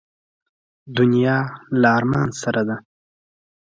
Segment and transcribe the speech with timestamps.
[0.97, 1.37] دنیا
[1.81, 2.75] له ارمان سره ده.